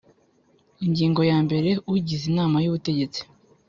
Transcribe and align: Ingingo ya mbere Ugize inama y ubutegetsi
Ingingo 0.85 1.21
ya 1.31 1.37
mbere 1.45 1.69
Ugize 1.93 2.23
inama 2.31 2.57
y 2.63 2.67
ubutegetsi 2.69 3.21